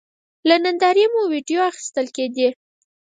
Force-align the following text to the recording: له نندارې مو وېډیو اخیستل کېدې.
له 0.47 0.55
نندارې 0.63 1.05
مو 1.13 1.21
وېډیو 1.31 1.61
اخیستل 1.71 2.07
کېدې. 2.15 2.47